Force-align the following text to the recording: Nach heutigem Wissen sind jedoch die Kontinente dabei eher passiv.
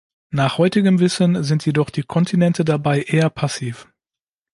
Nach 0.31 0.57
heutigem 0.57 0.99
Wissen 0.99 1.43
sind 1.43 1.63
jedoch 1.63 1.91
die 1.91 2.01
Kontinente 2.01 2.65
dabei 2.65 3.03
eher 3.03 3.29
passiv. 3.29 3.87